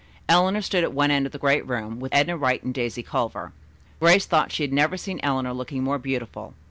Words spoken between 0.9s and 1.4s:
one end of the